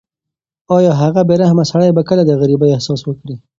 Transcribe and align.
ایا 0.77 0.91
هغه 1.01 1.21
بې 1.27 1.35
رحمه 1.41 1.63
سړی 1.71 1.89
به 1.95 2.01
کله 2.09 2.21
د 2.25 2.31
غریبۍ 2.41 2.69
احساس 2.73 3.01
وکړي؟ 3.05 3.35